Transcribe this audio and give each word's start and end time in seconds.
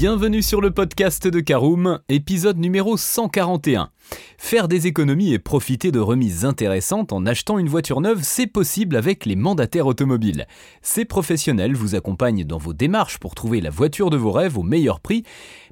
Bienvenue 0.00 0.40
sur 0.40 0.62
le 0.62 0.70
podcast 0.70 1.28
de 1.28 1.40
Caroom, 1.40 2.00
épisode 2.08 2.56
numéro 2.56 2.96
141. 2.96 3.90
Faire 4.38 4.66
des 4.66 4.86
économies 4.86 5.34
et 5.34 5.38
profiter 5.38 5.92
de 5.92 5.98
remises 5.98 6.46
intéressantes 6.46 7.12
en 7.12 7.26
achetant 7.26 7.58
une 7.58 7.68
voiture 7.68 8.00
neuve, 8.00 8.20
c'est 8.22 8.46
possible 8.46 8.96
avec 8.96 9.26
les 9.26 9.36
mandataires 9.36 9.86
automobiles. 9.86 10.46
Ces 10.80 11.04
professionnels 11.04 11.74
vous 11.74 11.96
accompagnent 11.96 12.44
dans 12.44 12.56
vos 12.56 12.72
démarches 12.72 13.18
pour 13.18 13.34
trouver 13.34 13.60
la 13.60 13.68
voiture 13.68 14.08
de 14.08 14.16
vos 14.16 14.32
rêves 14.32 14.56
au 14.56 14.62
meilleur 14.62 15.00
prix, 15.00 15.22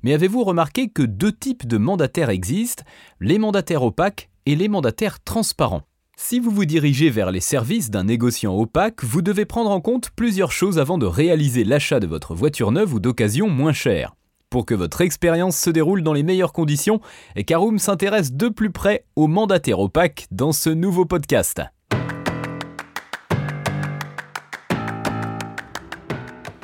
mais 0.03 0.13
avez-vous 0.13 0.45
remarqué 0.45 0.91
que 0.91 1.05
deux 1.05 1.33
types 1.33 1.67
de 1.67 1.79
mandataires 1.79 2.29
existent, 2.29 2.85
les 3.21 3.39
mandataires 3.39 3.83
opaques 3.83 4.29
et 4.45 4.57
les 4.57 4.69
mandataires 4.69 5.25
transparents? 5.25 5.85
Si 6.19 6.39
vous 6.39 6.51
vous 6.51 6.67
dirigez 6.67 7.09
vers 7.09 7.31
les 7.31 7.41
services 7.41 7.89
d'un 7.89 8.05
négociant 8.05 8.55
opaque, 8.55 9.05
vous 9.05 9.23
devez 9.23 9.47
prendre 9.47 9.71
en 9.71 9.81
compte 9.81 10.11
plusieurs 10.11 10.53
choses 10.53 10.79
avant 10.79 10.99
de 10.99 11.07
réaliser 11.07 11.65
l'achat 11.65 11.99
de 11.99 12.07
votre 12.07 12.35
voiture 12.35 12.73
neuve 12.73 12.93
ou 12.93 13.01
d'occasion 13.01 13.49
moins 13.49 13.73
chère. 13.73 14.17
Pour 14.51 14.65
que 14.65 14.75
votre 14.75 15.03
expérience 15.03 15.59
se 15.59 15.69
déroule 15.69 16.03
dans 16.03 16.15
les 16.15 16.23
meilleures 16.23 16.55
conditions, 16.55 17.01
Caroom 17.47 17.79
s'intéresse 17.79 18.33
de 18.33 18.49
plus 18.49 18.71
près 18.71 19.05
aux 19.15 19.27
mandataires 19.27 19.79
opaques 19.79 20.27
dans 20.31 20.53
ce 20.53 20.71
nouveau 20.71 21.05
podcast. 21.05 21.61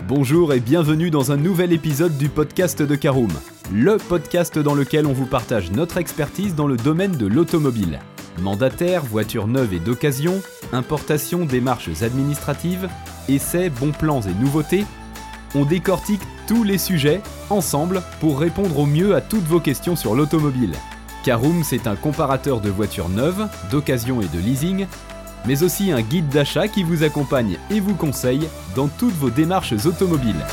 Bonjour 0.09 0.55
et 0.55 0.61
bienvenue 0.61 1.11
dans 1.11 1.31
un 1.31 1.37
nouvel 1.37 1.75
épisode 1.75 2.17
du 2.17 2.31
podcast 2.31 2.81
de 2.81 2.97
Caroom, 2.97 3.33
le 3.71 3.99
podcast 3.99 4.59
dans 4.59 4.75
lequel 4.75 5.07
on 5.07 5.13
vous 5.13 5.27
partage 5.27 5.71
notre 5.71 5.99
expertise 5.99 6.55
dans 6.55 6.67
le 6.67 6.79
domaine 6.79 7.13
de 7.13 7.27
l'automobile. 7.27 8.01
Mandataires, 8.41 9.05
voitures 9.05 9.47
neuves 9.47 9.75
et 9.75 9.79
d'occasion, 9.79 10.41
importation, 10.73 11.45
démarches 11.45 12.03
administratives, 12.03 12.89
essais, 13.29 13.69
bons 13.69 13.93
plans 13.93 14.23
et 14.23 14.35
nouveautés, 14.35 14.87
on 15.55 15.67
décortique 15.67 16.23
tous 16.47 16.65
les 16.65 16.79
sujets 16.79 17.21
ensemble 17.51 18.03
pour 18.21 18.39
répondre 18.39 18.79
au 18.79 18.87
mieux 18.87 19.15
à 19.15 19.21
toutes 19.21 19.45
vos 19.45 19.61
questions 19.61 19.97
sur 19.97 20.15
l'automobile. 20.15 20.73
Caroom, 21.25 21.63
c'est 21.65 21.87
un 21.87 21.97
comparateur 21.97 22.61
de 22.61 22.71
voitures 22.71 23.09
neuves, 23.09 23.49
d'occasion 23.71 24.21
et 24.21 24.29
de 24.29 24.39
leasing, 24.39 24.87
mais 25.47 25.63
aussi 25.63 25.91
un 25.91 26.03
guide 26.03 26.29
d'achat 26.29 26.69
qui 26.69 26.83
vous 26.83 27.03
accompagne 27.03 27.59
et 27.71 27.81
vous 27.81 27.95
conseille 27.95 28.49
dans 28.77 28.89
toutes 28.89 29.15
vos 29.15 29.31
démarches 29.31 29.75
automobiles. 29.87 30.45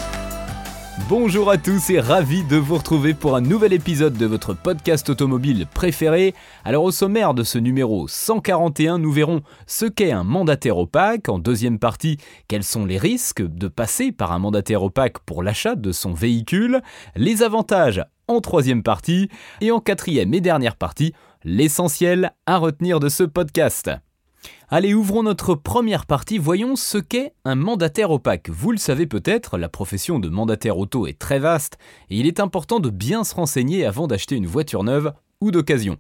Bonjour 1.08 1.50
à 1.50 1.58
tous 1.58 1.90
et 1.90 2.02
ravi 2.02 2.44
de 2.44 2.58
vous 2.58 2.76
retrouver 2.76 3.14
pour 3.14 3.38
un 3.38 3.42
nouvel 3.42 3.72
épisode 3.72 4.18
de 4.18 4.26
votre 4.26 4.54
podcast 4.54 5.10
automobile 5.10 5.66
préféré. 5.74 6.36
Alors 6.66 6.84
au 6.84 6.92
sommaire 6.92 7.34
de 7.34 7.44
ce 7.44 7.58
numéro 7.58 8.10
141, 8.10 8.98
nous 8.98 9.12
verrons 9.12 9.42
ce 9.68 9.86
qu'est 9.86 10.12
un 10.12 10.26
mandataire 10.26 10.78
opaque. 10.78 11.30
En 11.30 11.40
deuxième 11.40 11.80
partie, 11.80 12.18
quels 12.50 12.66
sont 12.66 12.86
les 12.86 12.98
risques 12.98 13.42
de 13.42 13.70
passer 13.70 14.12
par 14.12 14.34
un 14.34 14.40
mandataire 14.40 14.84
opaque 14.84 15.20
pour 15.20 15.44
l'achat 15.44 15.76
de 15.76 15.94
son 15.94 16.14
véhicule, 16.14 16.82
les 17.16 17.42
avantages 17.42 18.04
en 18.28 18.42
troisième 18.42 18.84
partie, 18.84 19.30
et 19.62 19.72
en 19.72 19.80
quatrième 19.80 20.34
et 20.34 20.42
dernière 20.42 20.76
partie, 20.76 21.14
l'essentiel 21.46 22.34
à 22.46 22.58
retenir 22.58 23.00
de 23.00 23.08
ce 23.08 23.24
podcast. 23.24 23.92
Allez, 24.70 24.94
ouvrons 24.94 25.24
notre 25.24 25.54
première 25.54 26.06
partie, 26.06 26.38
voyons 26.38 26.76
ce 26.76 26.98
qu'est 26.98 27.34
un 27.44 27.56
mandataire 27.56 28.12
opaque. 28.12 28.50
Vous 28.50 28.72
le 28.72 28.78
savez 28.78 29.06
peut-être, 29.06 29.58
la 29.58 29.70
profession 29.70 30.20
de 30.20 30.30
mandataire 30.30 30.78
auto 30.78 31.08
est 31.08 31.20
très 31.20 31.40
vaste 31.40 31.78
et 32.10 32.18
il 32.18 32.26
est 32.26 32.40
important 32.40 32.80
de 32.80 32.90
bien 32.90 33.24
se 33.24 33.36
renseigner 33.36 33.86
avant 33.86 34.08
d'acheter 34.08 34.36
une 34.36 34.48
voiture 34.48 34.84
neuve 34.84 35.14
ou 35.42 35.52
d'occasion. 35.52 35.98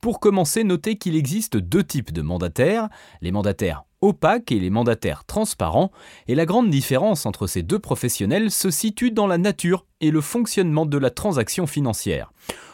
Pour 0.00 0.20
commencer, 0.20 0.64
notez 0.64 0.96
qu'il 0.96 1.16
existe 1.16 1.56
deux 1.56 1.84
types 1.84 2.12
de 2.12 2.22
mandataires, 2.22 2.88
les 3.20 3.32
mandataires 3.32 3.84
opaques 4.00 4.50
et 4.50 4.58
les 4.58 4.70
mandataires 4.70 5.24
transparents, 5.24 5.90
et 6.26 6.34
la 6.34 6.46
grande 6.46 6.70
différence 6.70 7.26
entre 7.26 7.46
ces 7.46 7.62
deux 7.62 7.78
professionnels 7.78 8.50
se 8.50 8.70
situe 8.70 9.10
dans 9.10 9.26
la 9.26 9.38
nature 9.38 9.84
et 10.00 10.10
le 10.10 10.20
fonctionnement 10.20 10.86
de 10.86 10.96
la 10.96 11.10
transaction 11.10 11.66
financière. 11.66 12.32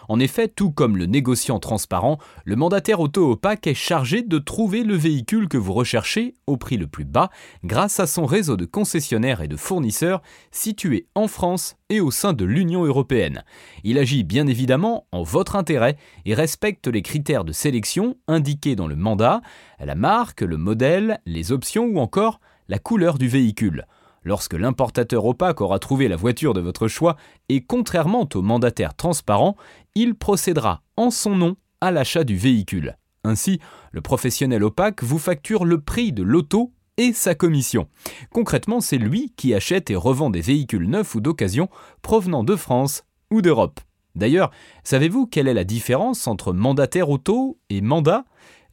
En 0.08 0.20
effet, 0.20 0.48
tout 0.48 0.70
comme 0.70 0.96
le 0.96 1.06
négociant 1.06 1.58
transparent, 1.58 2.18
le 2.44 2.56
mandataire 2.56 3.00
auto-opaque 3.00 3.66
est 3.66 3.74
chargé 3.74 4.22
de 4.22 4.38
trouver 4.38 4.84
le 4.84 4.94
véhicule 4.94 5.48
que 5.48 5.56
vous 5.56 5.72
recherchez 5.72 6.36
au 6.46 6.56
prix 6.56 6.76
le 6.76 6.86
plus 6.86 7.04
bas 7.04 7.30
grâce 7.64 7.98
à 7.98 8.06
son 8.06 8.24
réseau 8.24 8.56
de 8.56 8.64
concessionnaires 8.64 9.42
et 9.42 9.48
de 9.48 9.56
fournisseurs 9.56 10.22
situés 10.52 11.06
en 11.14 11.26
France 11.28 11.76
et 11.88 12.00
au 12.00 12.10
sein 12.10 12.32
de 12.32 12.44
l'Union 12.44 12.84
européenne. 12.84 13.44
Il 13.82 13.98
agit 13.98 14.24
bien 14.24 14.46
évidemment 14.46 15.06
en 15.12 15.22
votre 15.22 15.56
intérêt 15.56 15.96
et 16.24 16.34
respecte 16.34 16.86
les 16.86 17.02
critères 17.02 17.44
de 17.44 17.52
sélection 17.52 18.16
indiqués 18.28 18.76
dans 18.76 18.86
le 18.86 18.96
mandat, 18.96 19.40
la 19.80 19.94
marque, 19.94 20.42
le 20.42 20.56
modèle, 20.56 21.20
les 21.26 21.52
options 21.52 21.86
ou 21.86 21.98
encore 21.98 22.40
la 22.68 22.78
couleur 22.78 23.18
du 23.18 23.28
véhicule. 23.28 23.86
Lorsque 24.26 24.54
l'importateur 24.54 25.24
opaque 25.24 25.60
aura 25.60 25.78
trouvé 25.78 26.08
la 26.08 26.16
voiture 26.16 26.52
de 26.52 26.60
votre 26.60 26.88
choix 26.88 27.16
et 27.48 27.60
contrairement 27.60 28.28
au 28.34 28.42
mandataire 28.42 28.96
transparent, 28.96 29.54
il 29.94 30.16
procédera 30.16 30.82
en 30.96 31.12
son 31.12 31.36
nom 31.36 31.54
à 31.80 31.92
l'achat 31.92 32.24
du 32.24 32.36
véhicule. 32.36 32.96
Ainsi, 33.22 33.60
le 33.92 34.00
professionnel 34.00 34.64
opaque 34.64 35.04
vous 35.04 35.20
facture 35.20 35.64
le 35.64 35.80
prix 35.80 36.12
de 36.12 36.24
l'auto 36.24 36.72
et 36.96 37.12
sa 37.12 37.36
commission. 37.36 37.86
Concrètement, 38.30 38.80
c'est 38.80 38.98
lui 38.98 39.32
qui 39.36 39.54
achète 39.54 39.90
et 39.90 39.96
revend 39.96 40.28
des 40.28 40.40
véhicules 40.40 40.90
neufs 40.90 41.14
ou 41.14 41.20
d'occasion 41.20 41.68
provenant 42.02 42.42
de 42.42 42.56
France 42.56 43.04
ou 43.30 43.42
d'Europe. 43.42 43.78
D'ailleurs, 44.16 44.50
savez-vous 44.82 45.28
quelle 45.28 45.46
est 45.46 45.54
la 45.54 45.62
différence 45.62 46.26
entre 46.26 46.52
mandataire 46.52 47.10
auto 47.10 47.60
et 47.70 47.80
mandat? 47.80 48.24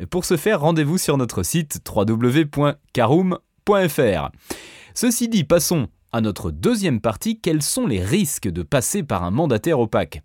Pour 0.10 0.26
ce 0.26 0.36
faire, 0.36 0.62
rendez-vous 0.62 0.98
sur 0.98 1.18
notre 1.18 1.44
site 1.44 1.80
www.caroom.fr. 1.88 4.32
Ceci 4.96 5.28
dit, 5.28 5.44
passons 5.44 5.88
à 6.12 6.22
notre 6.22 6.52
deuxième 6.52 7.02
partie, 7.02 7.40
quels 7.40 7.64
sont 7.64 7.88
les 7.88 8.04
risques 8.04 8.48
de 8.48 8.62
passer 8.62 9.02
par 9.02 9.24
un 9.24 9.32
mandataire 9.32 9.80
opaque? 9.80 10.22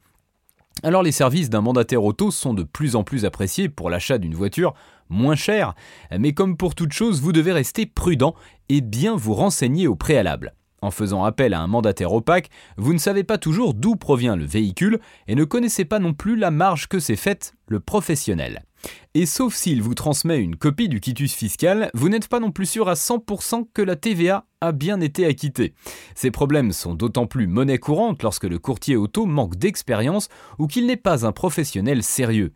Alors 0.83 1.03
les 1.03 1.13
services 1.13 1.49
d'un 1.49 1.63
mandataire 1.63 2.05
auto 2.05 2.31
sont 2.31 2.53
de 2.53 2.63
plus 2.63 2.95
en 2.95 3.03
plus 3.03 3.25
appréciés 3.25 3.71
pour 3.71 3.89
l'achat 3.89 4.19
d'une 4.19 4.35
voiture 4.35 4.75
moins 5.09 5.35
chère, 5.35 5.75
mais 6.17 6.35
comme 6.35 6.59
pour 6.59 6.75
toute 6.75 6.93
chose, 6.93 7.23
vous 7.23 7.33
devez 7.33 7.53
rester 7.53 7.87
prudent 7.87 8.35
et 8.69 8.83
bien 8.83 9.17
vous 9.17 9.35
renseigner 9.35 9.89
au 9.89 9.97
préalable. 9.97 10.55
En 10.83 10.91
faisant 10.91 11.25
appel 11.25 11.55
à 11.55 11.61
un 11.61 11.67
mandataire 11.67 12.13
opaque, 12.13 12.51
vous 12.77 12.93
ne 12.93 12.99
savez 12.99 13.25
pas 13.25 13.39
toujours 13.39 13.73
d'où 13.75 13.97
provient 13.97 14.37
le 14.37 14.45
véhicule 14.45 15.01
et 15.27 15.35
ne 15.35 15.45
connaissez 15.45 15.87
pas 15.87 15.99
non 15.99 16.13
plus 16.13 16.37
la 16.37 16.51
marge 16.51 16.89
que 16.89 17.01
s'est 17.01 17.17
faite 17.17 17.55
le 17.67 17.81
professionnel. 17.81 18.63
Et 19.15 19.27
sauf 19.27 19.55
s'il 19.55 19.83
vous 19.83 19.95
transmet 19.95 20.39
une 20.39 20.57
copie 20.57 20.89
du 20.89 21.01
quitus 21.01 21.33
fiscal, 21.33 21.91
vous 21.95 22.09
n'êtes 22.09 22.29
pas 22.29 22.41
non 22.41 22.53
plus 22.53 22.67
sûr 22.67 22.89
à 22.89 22.95
100% 22.95 23.67
que 23.73 23.83
la 23.83 23.97
TVA 23.97 24.45
a 24.61 24.73
bien 24.73 25.01
été 25.01 25.25
acquittée. 25.25 25.75
Ces 26.15 26.31
problèmes 26.31 26.73
sont 26.73 26.95
d'autant 26.95 27.27
plus 27.27 27.47
monnaie 27.47 27.79
courante 27.79 28.23
lorsque 28.23 28.45
le 28.45 28.59
courtier 28.59 28.97
auto 28.97 29.27
manque 29.27 29.57
d'expérience 29.57 30.29
ou 30.59 30.67
qu'il 30.67 30.87
n'est 30.87 30.97
pas 30.97 31.27
un 31.27 31.33
professionnel 31.33 32.03
sérieux. 32.03 32.53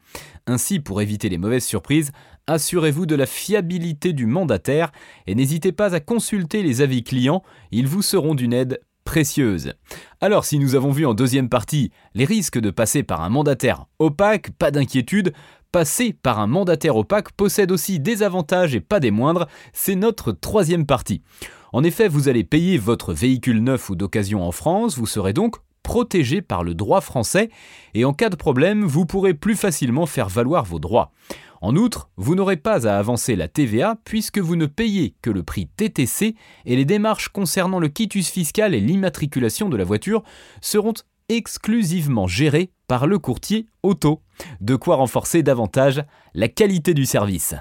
Ainsi, 0.47 0.81
pour 0.81 1.01
éviter 1.01 1.29
les 1.29 1.39
mauvaises 1.39 1.65
surprises, 1.65 2.13
assurez-vous 2.47 3.07
de 3.07 3.15
la 3.15 3.27
fiabilité 3.27 4.13
du 4.13 4.27
mandataire 4.27 4.93
et 5.27 5.35
n'hésitez 5.35 5.73
pas 5.73 5.95
à 5.95 6.01
consulter 6.01 6.63
les 6.63 6.81
avis 6.81 7.05
clients, 7.05 7.43
ils 7.71 7.87
vous 7.87 8.03
seront 8.03 8.35
d'une 8.35 8.53
aide 8.53 8.81
Alors 10.21 10.45
si 10.45 10.59
nous 10.59 10.75
avons 10.75 10.91
vu 10.91 11.05
en 11.05 11.15
deuxième 11.15 11.49
partie 11.49 11.91
les 12.15 12.25
risques 12.25 12.59
de 12.59 12.71
passer 12.71 13.03
par 13.03 13.21
un 13.21 13.29
mandataire 13.29 13.87
opaque, 13.99 14.51
pas 14.53 14.71
d'inquiétude, 14.71 15.33
passer 15.71 16.13
par 16.13 16.39
un 16.39 16.47
mandataire 16.47 16.97
opaque 16.97 17.33
possède 17.33 17.73
aussi 17.73 18.01
des 18.01 18.23
avantages 18.23 18.75
et 18.75 18.81
pas 18.81 19.01
des 19.01 19.11
moindres, 19.11 19.49
c'est 19.73 19.97
notre 19.97 20.33
troisième 20.33 20.87
partie. 20.87 21.23
En 21.73 21.85
effet, 21.85 22.09
vous 22.09 22.29
allez 22.29 22.45
payer 22.45 22.79
votre 22.79 23.13
véhicule 23.13 23.63
neuf 23.63 23.91
ou 23.91 23.97
d'occasion 23.97 24.47
en 24.47 24.53
France, 24.53 24.99
vous 24.99 25.07
serez 25.07 25.33
donc 25.33 25.57
protégé 25.83 26.43
par 26.43 26.65
le 26.65 26.75
droit 26.75 27.01
français 27.01 27.51
et 27.95 28.05
en 28.05 28.13
cas 28.13 28.29
de 28.29 28.37
problème, 28.37 28.85
vous 28.85 29.07
pourrez 29.07 29.35
plus 29.35 29.57
facilement 29.57 30.07
faire 30.07 30.29
valoir 30.29 30.65
vos 30.65 30.79
droits. 30.79 31.13
En 31.63 31.77
outre, 31.77 32.11
vous 32.17 32.35
n'aurez 32.35 32.57
pas 32.57 32.89
à 32.89 32.99
avancer 32.99 33.37
la 33.37 33.47
TVA 33.47 33.97
puisque 34.05 34.39
vous 34.39 34.57
ne 34.57 34.67
payez 34.67 35.15
que 35.23 35.31
le 35.31 35.45
prix 35.45 35.69
TTC 35.69 36.35
et 36.67 36.77
les 36.77 36.85
démarches 36.85 37.29
concernant 37.29 37.79
le 37.79 37.87
quitus 37.87 38.31
fiscal 38.31 38.75
et 38.75 38.81
l'immatriculation 38.81 39.69
de 39.69 39.77
la 39.77 39.85
voiture 39.85 40.25
seront 40.61 40.95
exclusivement 41.29 42.27
gérées 42.27 42.73
par 42.89 43.07
le 43.07 43.21
courtier 43.21 43.69
auto. 43.85 44.23
De 44.61 44.75
quoi 44.75 44.97
renforcer 44.97 45.45
davantage 45.45 46.03
la 46.35 46.49
qualité 46.49 46.95
du 46.95 47.07
service. 47.07 47.55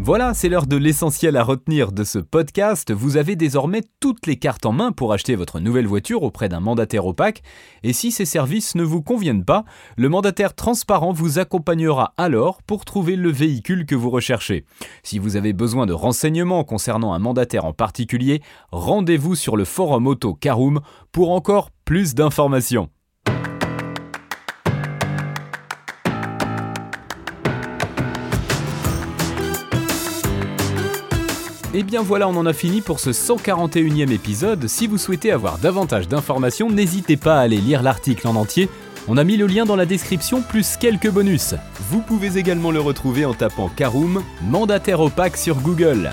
Voilà, 0.00 0.34
c'est 0.34 0.48
l'heure 0.48 0.66
de 0.66 0.76
l'essentiel 0.76 1.36
à 1.36 1.44
retenir 1.44 1.92
de 1.92 2.02
ce 2.02 2.18
podcast. 2.18 2.92
Vous 2.92 3.16
avez 3.16 3.36
désormais 3.36 3.82
toutes 4.00 4.26
les 4.26 4.36
cartes 4.36 4.66
en 4.66 4.72
main 4.72 4.90
pour 4.90 5.12
acheter 5.12 5.36
votre 5.36 5.60
nouvelle 5.60 5.86
voiture 5.86 6.24
auprès 6.24 6.48
d'un 6.48 6.58
mandataire 6.58 7.06
opaque. 7.06 7.42
Et 7.84 7.92
si 7.92 8.10
ces 8.10 8.24
services 8.24 8.74
ne 8.74 8.82
vous 8.82 9.02
conviennent 9.02 9.44
pas, 9.44 9.64
le 9.96 10.08
mandataire 10.08 10.54
transparent 10.54 11.12
vous 11.12 11.38
accompagnera 11.38 12.12
alors 12.16 12.60
pour 12.62 12.84
trouver 12.84 13.14
le 13.14 13.30
véhicule 13.30 13.86
que 13.86 13.94
vous 13.94 14.10
recherchez. 14.10 14.64
Si 15.04 15.20
vous 15.20 15.36
avez 15.36 15.52
besoin 15.52 15.86
de 15.86 15.92
renseignements 15.92 16.64
concernant 16.64 17.14
un 17.14 17.20
mandataire 17.20 17.64
en 17.64 17.72
particulier, 17.72 18.42
rendez-vous 18.72 19.36
sur 19.36 19.56
le 19.56 19.64
forum 19.64 20.08
auto 20.08 20.34
Caroom 20.34 20.80
pour 21.12 21.30
encore 21.30 21.70
plus 21.84 22.14
d'informations. 22.14 22.90
Et 31.76 31.82
bien 31.82 32.02
voilà, 32.02 32.28
on 32.28 32.36
en 32.36 32.46
a 32.46 32.52
fini 32.52 32.80
pour 32.80 33.00
ce 33.00 33.10
141e 33.10 34.12
épisode. 34.12 34.68
Si 34.68 34.86
vous 34.86 34.96
souhaitez 34.96 35.32
avoir 35.32 35.58
davantage 35.58 36.06
d'informations, 36.06 36.70
n'hésitez 36.70 37.16
pas 37.16 37.38
à 37.38 37.40
aller 37.40 37.56
lire 37.56 37.82
l'article 37.82 38.28
en 38.28 38.36
entier. 38.36 38.68
On 39.08 39.16
a 39.16 39.24
mis 39.24 39.36
le 39.36 39.48
lien 39.48 39.64
dans 39.64 39.74
la 39.74 39.84
description 39.84 40.40
plus 40.40 40.76
quelques 40.76 41.10
bonus. 41.10 41.56
Vous 41.90 42.00
pouvez 42.00 42.38
également 42.38 42.70
le 42.70 42.78
retrouver 42.78 43.24
en 43.24 43.34
tapant 43.34 43.68
Karoom, 43.68 44.22
mandataire 44.48 45.00
opaque 45.00 45.36
sur 45.36 45.56
Google. 45.56 46.12